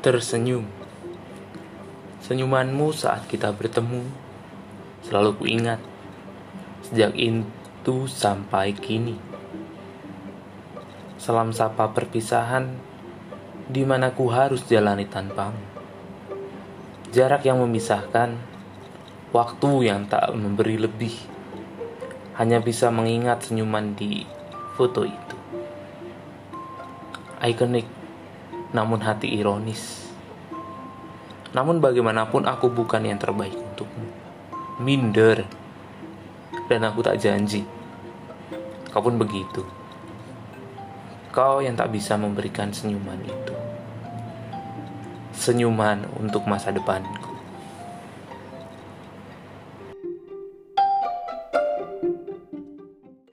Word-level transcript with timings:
tersenyum. 0.00 0.64
Senyumanmu 2.24 2.88
saat 2.96 3.28
kita 3.28 3.52
bertemu 3.52 4.00
selalu 5.04 5.36
kuingat 5.36 5.80
sejak 6.88 7.12
itu 7.20 8.08
sampai 8.08 8.72
kini. 8.72 9.20
Salam 11.20 11.52
sapa 11.52 11.92
perpisahan 11.92 12.80
di 13.68 13.84
mana 13.84 14.16
ku 14.16 14.32
harus 14.32 14.64
jalani 14.64 15.04
tanpamu. 15.04 15.60
Jarak 17.12 17.44
yang 17.44 17.60
memisahkan, 17.60 18.40
waktu 19.36 19.70
yang 19.84 20.08
tak 20.08 20.32
memberi 20.32 20.80
lebih, 20.80 21.12
hanya 22.40 22.56
bisa 22.64 22.88
mengingat 22.88 23.44
senyuman 23.44 23.92
di 23.92 24.24
foto 24.80 25.04
itu. 25.04 25.36
Ikonik, 27.44 27.99
namun 28.70 29.02
hati 29.02 29.26
ironis. 29.30 30.10
Namun 31.50 31.82
bagaimanapun 31.82 32.46
aku 32.46 32.70
bukan 32.70 33.02
yang 33.02 33.18
terbaik 33.18 33.54
untukmu. 33.54 34.06
Minder. 34.78 35.42
Dan 36.70 36.86
aku 36.86 37.02
tak 37.02 37.18
janji. 37.18 37.66
Kau 38.94 39.02
pun 39.02 39.18
begitu. 39.18 39.66
Kau 41.34 41.58
yang 41.58 41.74
tak 41.74 41.90
bisa 41.90 42.14
memberikan 42.14 42.70
senyuman 42.70 43.18
itu. 43.26 43.54
Senyuman 45.34 46.06
untuk 46.18 46.46
masa 46.46 46.70
depan 46.70 47.02